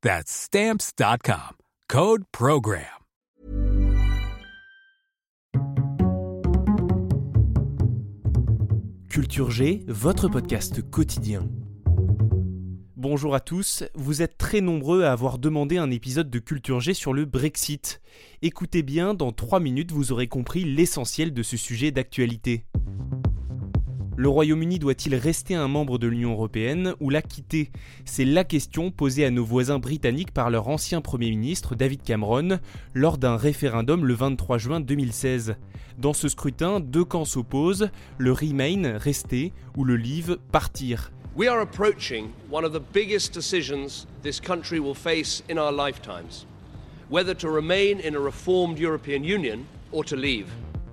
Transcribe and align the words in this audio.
That's 0.00 0.30
stamps.com. 0.30 1.56
Code 1.88 2.22
Program. 2.30 2.84
Culture 9.10 9.50
G, 9.50 9.84
votre 9.88 10.28
podcast 10.28 10.88
quotidien. 10.88 11.48
Bonjour 12.94 13.34
à 13.34 13.40
tous, 13.40 13.82
vous 13.96 14.22
êtes 14.22 14.38
très 14.38 14.60
nombreux 14.60 15.02
à 15.02 15.10
avoir 15.10 15.38
demandé 15.38 15.78
un 15.78 15.90
épisode 15.90 16.30
de 16.30 16.38
Culture 16.38 16.78
G 16.78 16.94
sur 16.94 17.12
le 17.12 17.24
Brexit. 17.24 18.00
Écoutez 18.40 18.84
bien, 18.84 19.14
dans 19.14 19.32
3 19.32 19.58
minutes 19.58 19.90
vous 19.90 20.12
aurez 20.12 20.28
compris 20.28 20.62
l'essentiel 20.62 21.34
de 21.34 21.42
ce 21.42 21.56
sujet 21.56 21.90
d'actualité. 21.90 22.66
Le 24.20 24.28
Royaume-Uni 24.28 24.80
doit-il 24.80 25.14
rester 25.14 25.54
un 25.54 25.68
membre 25.68 25.96
de 25.96 26.08
l'Union 26.08 26.32
européenne 26.32 26.92
ou 26.98 27.08
la 27.08 27.22
quitter? 27.22 27.70
C'est 28.04 28.24
la 28.24 28.42
question 28.42 28.90
posée 28.90 29.24
à 29.24 29.30
nos 29.30 29.44
voisins 29.44 29.78
britanniques 29.78 30.32
par 30.32 30.50
leur 30.50 30.66
ancien 30.66 31.00
Premier 31.00 31.30
ministre 31.30 31.76
David 31.76 32.02
Cameron 32.02 32.58
lors 32.94 33.16
d'un 33.16 33.36
référendum 33.36 34.04
le 34.04 34.14
23 34.14 34.58
juin 34.58 34.80
2016. 34.80 35.54
Dans 35.98 36.14
ce 36.14 36.28
scrutin, 36.28 36.80
deux 36.80 37.04
camps 37.04 37.24
s'opposent, 37.24 37.90
le 38.16 38.32
Remain, 38.32 38.98
rester, 38.98 39.52
ou 39.76 39.84
le 39.84 39.94
Leave, 39.94 40.38
partir. 40.50 41.12
We 41.36 41.48
are 41.48 41.60
approaching 41.60 42.30
one 42.50 42.64
of 42.64 42.72
the 42.72 42.82
biggest 42.92 43.32
decisions 43.32 44.08
this 44.24 44.40
country 44.40 44.80
will 44.80 44.96
face 44.96 45.44
in 45.48 45.58
our 45.58 45.70
lifetimes 45.70 46.44
whether 47.08 47.34
to 47.34 47.48
remain 47.48 48.00
in 48.00 48.16
a 48.16 48.20
reformed 48.20 48.80
European 48.80 49.22
Union 49.22 49.64
or 49.92 50.04
to 50.04 50.16
leave. 50.16 50.48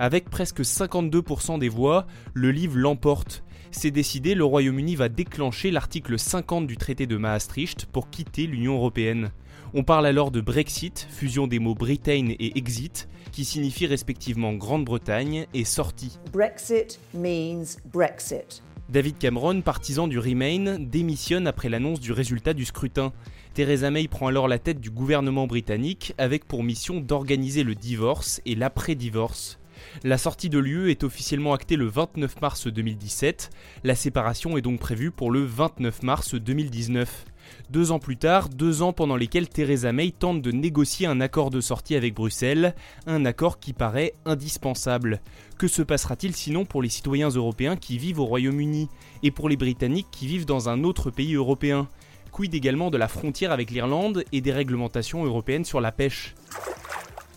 Avec 0.00 0.30
presque 0.30 0.62
52% 0.62 1.58
des 1.58 1.68
voix, 1.68 2.06
le 2.32 2.50
livre 2.50 2.78
l'emporte. 2.78 3.44
C'est 3.70 3.90
décidé, 3.90 4.34
le 4.34 4.46
Royaume-Uni 4.46 4.96
va 4.96 5.10
déclencher 5.10 5.70
l'article 5.70 6.18
50 6.18 6.66
du 6.66 6.78
traité 6.78 7.06
de 7.06 7.18
Maastricht 7.18 7.84
pour 7.84 8.08
quitter 8.08 8.46
l'Union 8.46 8.76
européenne. 8.76 9.30
On 9.74 9.84
parle 9.84 10.06
alors 10.06 10.30
de 10.30 10.40
Brexit, 10.40 11.06
fusion 11.10 11.46
des 11.46 11.58
mots 11.58 11.74
Britain 11.74 12.32
et 12.38 12.56
Exit, 12.56 13.10
qui 13.30 13.44
signifient 13.44 13.88
respectivement 13.88 14.54
Grande-Bretagne 14.54 15.46
et 15.52 15.66
sortie. 15.66 16.18
Brexit 16.32 16.98
means 17.12 17.76
Brexit. 17.92 18.62
David 18.88 19.18
Cameron, 19.18 19.60
partisan 19.60 20.08
du 20.08 20.18
Remain, 20.18 20.78
démissionne 20.80 21.46
après 21.46 21.68
l'annonce 21.68 22.00
du 22.00 22.12
résultat 22.12 22.54
du 22.54 22.64
scrutin. 22.64 23.12
Theresa 23.52 23.90
May 23.90 24.08
prend 24.08 24.28
alors 24.28 24.48
la 24.48 24.58
tête 24.58 24.80
du 24.80 24.88
gouvernement 24.88 25.46
britannique 25.46 26.14
avec 26.16 26.46
pour 26.46 26.64
mission 26.64 27.00
d'organiser 27.00 27.64
le 27.64 27.74
divorce 27.74 28.40
et 28.46 28.54
l'après-divorce. 28.54 29.59
La 30.04 30.18
sortie 30.18 30.48
de 30.48 30.58
l'UE 30.58 30.90
est 30.90 31.04
officiellement 31.04 31.52
actée 31.52 31.76
le 31.76 31.86
29 31.86 32.40
mars 32.40 32.66
2017. 32.66 33.50
La 33.84 33.94
séparation 33.94 34.56
est 34.56 34.62
donc 34.62 34.80
prévue 34.80 35.10
pour 35.10 35.30
le 35.30 35.44
29 35.44 36.02
mars 36.02 36.34
2019. 36.34 37.26
Deux 37.70 37.92
ans 37.92 37.98
plus 37.98 38.16
tard, 38.16 38.48
deux 38.48 38.82
ans 38.82 38.92
pendant 38.92 39.16
lesquels 39.16 39.48
Theresa 39.48 39.92
May 39.92 40.10
tente 40.10 40.42
de 40.42 40.50
négocier 40.50 41.06
un 41.06 41.20
accord 41.20 41.50
de 41.50 41.60
sortie 41.60 41.96
avec 41.96 42.14
Bruxelles, 42.14 42.74
un 43.06 43.24
accord 43.24 43.60
qui 43.60 43.72
paraît 43.72 44.14
indispensable. 44.24 45.20
Que 45.58 45.68
se 45.68 45.82
passera-t-il 45.82 46.34
sinon 46.34 46.64
pour 46.64 46.82
les 46.82 46.88
citoyens 46.88 47.28
européens 47.28 47.76
qui 47.76 47.98
vivent 47.98 48.20
au 48.20 48.26
Royaume-Uni 48.26 48.88
et 49.22 49.30
pour 49.30 49.48
les 49.48 49.56
Britanniques 49.56 50.08
qui 50.10 50.26
vivent 50.26 50.46
dans 50.46 50.68
un 50.68 50.84
autre 50.84 51.10
pays 51.10 51.34
européen? 51.34 51.88
Quid 52.32 52.54
également 52.54 52.90
de 52.90 52.98
la 52.98 53.08
frontière 53.08 53.52
avec 53.52 53.70
l'Irlande 53.70 54.24
et 54.32 54.40
des 54.40 54.52
réglementations 54.52 55.24
européennes 55.24 55.64
sur 55.64 55.80
la 55.80 55.92
pêche? 55.92 56.34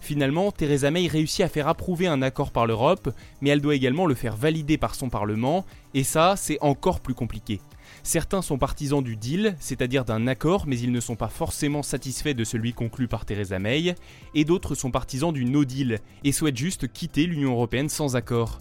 Finalement, 0.03 0.51
Theresa 0.51 0.91
May 0.91 1.07
réussit 1.07 1.45
à 1.45 1.47
faire 1.47 1.69
approuver 1.69 2.07
un 2.07 2.21
accord 2.21 2.51
par 2.51 2.67
l'Europe, 2.67 3.09
mais 3.39 3.51
elle 3.51 3.61
doit 3.61 3.73
également 3.73 4.05
le 4.05 4.15
faire 4.15 4.35
valider 4.35 4.77
par 4.77 4.95
son 4.95 5.07
Parlement, 5.07 5.65
et 5.93 6.03
ça, 6.03 6.35
c'est 6.35 6.57
encore 6.59 6.99
plus 6.99 7.13
compliqué. 7.13 7.61
Certains 8.03 8.41
sont 8.41 8.57
partisans 8.57 9.01
du 9.01 9.15
deal, 9.15 9.55
c'est-à-dire 9.61 10.03
d'un 10.03 10.27
accord, 10.27 10.65
mais 10.67 10.77
ils 10.77 10.91
ne 10.91 10.99
sont 10.99 11.15
pas 11.15 11.29
forcément 11.29 11.83
satisfaits 11.83 12.33
de 12.33 12.43
celui 12.43 12.73
conclu 12.73 13.07
par 13.07 13.25
Theresa 13.25 13.59
May, 13.59 13.95
et 14.35 14.43
d'autres 14.43 14.75
sont 14.75 14.91
partisans 14.91 15.31
du 15.31 15.45
no 15.45 15.63
deal, 15.63 15.99
et 16.25 16.33
souhaitent 16.33 16.57
juste 16.57 16.91
quitter 16.91 17.25
l'Union 17.25 17.53
européenne 17.53 17.87
sans 17.87 18.17
accord. 18.17 18.59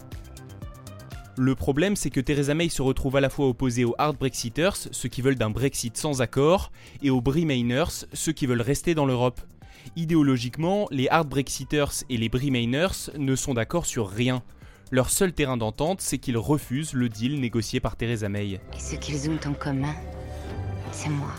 Le 1.35 1.55
problème, 1.55 1.97
c'est 1.97 2.09
que 2.09 2.21
Theresa 2.21 2.53
May 2.53 2.69
se 2.69 2.81
retrouve 2.81 3.17
à 3.17 3.21
la 3.21 3.29
fois 3.29 3.49
opposée 3.49 3.83
aux 3.83 3.95
hard 3.97 4.15
Brexiters, 4.17 4.77
ceux 4.91 5.09
qui 5.09 5.21
veulent 5.21 5.35
d'un 5.35 5.49
Brexit 5.49 5.97
sans 5.97 6.21
accord, 6.21 6.71
et 7.01 7.09
aux 7.09 7.19
Bremainers, 7.19 8.05
ceux 8.13 8.31
qui 8.31 8.45
veulent 8.45 8.61
rester 8.61 8.95
dans 8.95 9.05
l'Europe. 9.05 9.41
Idéologiquement, 9.95 10.87
les 10.91 11.07
hard 11.09 11.29
Brexiters 11.29 12.03
et 12.09 12.17
les 12.17 12.29
Bremainers 12.29 13.11
ne 13.17 13.35
sont 13.35 13.53
d'accord 13.53 13.85
sur 13.85 14.09
rien. 14.09 14.43
Leur 14.91 15.09
seul 15.09 15.33
terrain 15.33 15.57
d'entente, 15.57 16.01
c'est 16.01 16.17
qu'ils 16.17 16.37
refusent 16.37 16.93
le 16.93 17.09
deal 17.09 17.39
négocié 17.39 17.79
par 17.79 17.95
Theresa 17.95 18.29
May. 18.29 18.51
Et 18.51 18.59
ce 18.79 18.95
qu'ils 18.95 19.29
ont 19.29 19.39
en 19.45 19.53
commun, 19.53 19.95
c'est 20.91 21.09
moi. 21.09 21.33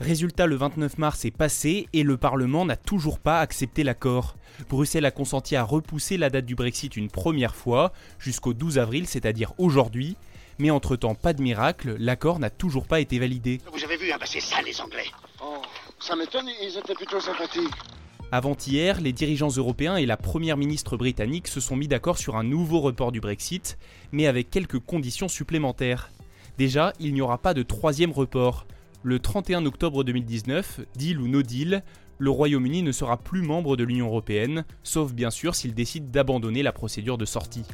Résultat, 0.00 0.46
le 0.46 0.56
29 0.56 0.98
mars 0.98 1.24
est 1.24 1.30
passé 1.30 1.88
et 1.92 2.02
le 2.02 2.16
Parlement 2.16 2.66
n'a 2.66 2.76
toujours 2.76 3.18
pas 3.18 3.40
accepté 3.40 3.82
l'accord. 3.82 4.36
Bruxelles 4.68 5.06
a 5.06 5.10
consenti 5.10 5.56
à 5.56 5.62
repousser 5.62 6.18
la 6.18 6.28
date 6.28 6.44
du 6.44 6.54
Brexit 6.54 6.96
une 6.96 7.08
première 7.08 7.54
fois, 7.54 7.92
jusqu'au 8.18 8.52
12 8.52 8.78
avril, 8.78 9.06
c'est-à-dire 9.06 9.52
aujourd'hui, 9.56 10.16
mais 10.58 10.70
entre-temps, 10.70 11.14
pas 11.14 11.32
de 11.32 11.42
miracle, 11.42 11.96
l'accord 11.98 12.38
n'a 12.38 12.50
toujours 12.50 12.86
pas 12.86 13.00
été 13.00 13.18
validé. 13.18 13.60
Vous 13.72 13.84
avez 13.84 13.96
vu, 13.96 14.10
hein, 14.12 14.16
bah 14.18 14.26
c'est 14.26 14.40
ça 14.40 14.60
les 14.62 14.80
Anglais. 14.80 15.06
Oh, 15.42 15.62
ça 15.98 16.16
m'étonne, 16.16 16.48
ils 16.62 16.76
étaient 16.78 16.94
plutôt 16.94 17.20
sympathiques. 17.20 17.74
Avant-hier, 18.32 19.00
les 19.00 19.12
dirigeants 19.12 19.50
européens 19.50 19.96
et 19.96 20.06
la 20.06 20.16
première 20.16 20.56
ministre 20.56 20.96
britannique 20.96 21.46
se 21.46 21.60
sont 21.60 21.76
mis 21.76 21.86
d'accord 21.86 22.18
sur 22.18 22.36
un 22.36 22.42
nouveau 22.42 22.80
report 22.80 23.12
du 23.12 23.20
Brexit, 23.20 23.78
mais 24.10 24.26
avec 24.26 24.50
quelques 24.50 24.80
conditions 24.80 25.28
supplémentaires. 25.28 26.10
Déjà, 26.58 26.92
il 26.98 27.14
n'y 27.14 27.20
aura 27.20 27.38
pas 27.38 27.54
de 27.54 27.62
troisième 27.62 28.10
report. 28.10 28.66
Le 29.02 29.20
31 29.20 29.64
octobre 29.66 30.02
2019, 30.02 30.80
deal 30.96 31.20
ou 31.20 31.28
no 31.28 31.42
deal, 31.42 31.84
le 32.18 32.30
Royaume-Uni 32.30 32.82
ne 32.82 32.92
sera 32.92 33.16
plus 33.18 33.42
membre 33.42 33.76
de 33.76 33.84
l'Union 33.84 34.06
européenne, 34.06 34.64
sauf 34.82 35.12
bien 35.12 35.30
sûr 35.30 35.54
s'il 35.54 35.74
décide 35.74 36.10
d'abandonner 36.10 36.62
la 36.62 36.72
procédure 36.72 37.18
de 37.18 37.26
sortie. 37.26 37.64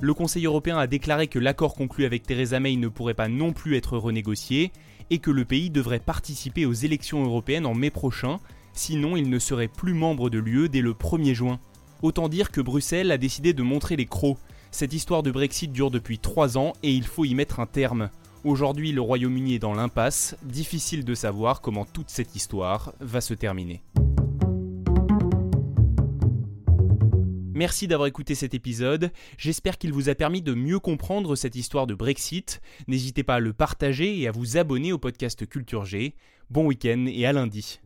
Le 0.00 0.12
Conseil 0.12 0.44
européen 0.44 0.76
a 0.76 0.86
déclaré 0.86 1.26
que 1.26 1.38
l'accord 1.38 1.74
conclu 1.74 2.04
avec 2.04 2.22
Theresa 2.22 2.60
May 2.60 2.76
ne 2.76 2.88
pourrait 2.88 3.14
pas 3.14 3.28
non 3.28 3.54
plus 3.54 3.76
être 3.76 3.96
renégocié 3.96 4.70
et 5.08 5.18
que 5.20 5.30
le 5.30 5.46
pays 5.46 5.70
devrait 5.70 6.00
participer 6.00 6.66
aux 6.66 6.74
élections 6.74 7.24
européennes 7.24 7.64
en 7.64 7.72
mai 7.72 7.88
prochain, 7.88 8.38
sinon 8.74 9.16
il 9.16 9.30
ne 9.30 9.38
serait 9.38 9.68
plus 9.68 9.94
membre 9.94 10.28
de 10.28 10.38
l'UE 10.38 10.68
dès 10.68 10.82
le 10.82 10.92
1er 10.92 11.32
juin. 11.32 11.60
Autant 12.02 12.28
dire 12.28 12.50
que 12.50 12.60
Bruxelles 12.60 13.10
a 13.10 13.16
décidé 13.16 13.54
de 13.54 13.62
montrer 13.62 13.96
les 13.96 14.04
crocs. 14.04 14.36
Cette 14.70 14.92
histoire 14.92 15.22
de 15.22 15.30
Brexit 15.30 15.72
dure 15.72 15.90
depuis 15.90 16.18
3 16.18 16.58
ans 16.58 16.74
et 16.82 16.92
il 16.92 17.06
faut 17.06 17.24
y 17.24 17.34
mettre 17.34 17.58
un 17.58 17.66
terme. 17.66 18.10
Aujourd'hui, 18.44 18.92
le 18.92 19.00
Royaume-Uni 19.00 19.54
est 19.54 19.60
dans 19.60 19.74
l'impasse, 19.74 20.36
difficile 20.42 21.06
de 21.06 21.14
savoir 21.14 21.62
comment 21.62 21.86
toute 21.86 22.10
cette 22.10 22.36
histoire 22.36 22.92
va 23.00 23.22
se 23.22 23.32
terminer. 23.32 23.82
Merci 27.56 27.88
d'avoir 27.88 28.06
écouté 28.06 28.34
cet 28.34 28.52
épisode, 28.52 29.10
j'espère 29.38 29.78
qu'il 29.78 29.90
vous 29.90 30.10
a 30.10 30.14
permis 30.14 30.42
de 30.42 30.52
mieux 30.52 30.78
comprendre 30.78 31.34
cette 31.36 31.56
histoire 31.56 31.86
de 31.86 31.94
Brexit. 31.94 32.60
N'hésitez 32.86 33.22
pas 33.22 33.36
à 33.36 33.40
le 33.40 33.54
partager 33.54 34.20
et 34.20 34.28
à 34.28 34.30
vous 34.30 34.58
abonner 34.58 34.92
au 34.92 34.98
podcast 34.98 35.46
Culture 35.46 35.86
G. 35.86 36.16
Bon 36.50 36.66
week-end 36.66 37.06
et 37.08 37.24
à 37.24 37.32
lundi. 37.32 37.80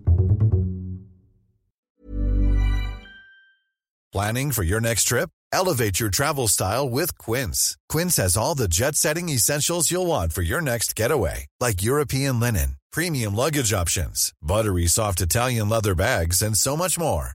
Planning 4.11 4.50
for 4.50 4.64
your 4.64 4.81
next 4.81 5.05
trip? 5.05 5.31
Elevate 5.52 6.00
your 6.00 6.11
travel 6.11 6.49
style 6.49 6.90
with 6.90 7.17
Quince. 7.17 7.76
Quince 7.88 8.17
has 8.17 8.37
all 8.37 8.56
the 8.56 8.67
jet 8.69 8.96
setting 8.96 9.28
essentials 9.28 9.88
you'll 9.88 10.08
want 10.08 10.32
for 10.32 10.43
your 10.43 10.61
next 10.61 10.96
getaway, 10.96 11.46
like 11.61 11.81
European 11.81 12.40
linen, 12.40 12.75
premium 12.93 13.37
luggage 13.37 13.72
options, 13.72 14.32
buttery 14.43 14.88
soft 14.88 15.20
Italian 15.20 15.69
leather 15.69 15.94
bags, 15.94 16.43
and 16.43 16.56
so 16.56 16.76
much 16.76 16.99
more. 16.99 17.34